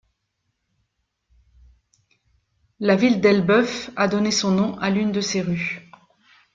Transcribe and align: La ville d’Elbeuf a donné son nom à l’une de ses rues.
La 2.79 2.95
ville 2.95 3.21
d’Elbeuf 3.21 3.91
a 3.95 4.07
donné 4.07 4.31
son 4.31 4.49
nom 4.49 4.75
à 4.79 4.89
l’une 4.89 5.11
de 5.11 5.21
ses 5.21 5.43
rues. 5.43 5.91